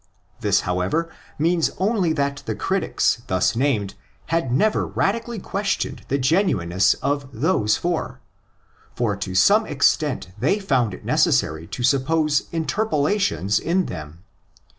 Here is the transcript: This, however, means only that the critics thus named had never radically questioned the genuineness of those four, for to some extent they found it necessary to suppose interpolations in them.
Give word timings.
This, 0.39 0.61
however, 0.61 1.11
means 1.37 1.69
only 1.77 2.11
that 2.13 2.41
the 2.47 2.55
critics 2.55 3.21
thus 3.27 3.55
named 3.55 3.93
had 4.29 4.51
never 4.51 4.87
radically 4.87 5.37
questioned 5.37 6.05
the 6.07 6.17
genuineness 6.17 6.95
of 6.95 7.27
those 7.31 7.77
four, 7.77 8.19
for 8.95 9.15
to 9.17 9.35
some 9.35 9.67
extent 9.67 10.29
they 10.39 10.57
found 10.57 10.95
it 10.95 11.05
necessary 11.05 11.67
to 11.67 11.83
suppose 11.83 12.47
interpolations 12.51 13.59
in 13.59 13.85
them. 13.85 14.23